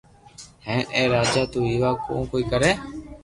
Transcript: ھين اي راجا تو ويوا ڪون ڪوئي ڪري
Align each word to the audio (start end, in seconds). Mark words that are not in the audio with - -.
ھين 0.65 0.79
اي 0.95 1.03
راجا 1.13 1.43
تو 1.51 1.57
ويوا 1.67 1.91
ڪون 2.03 2.19
ڪوئي 2.31 2.43
ڪري 2.51 2.71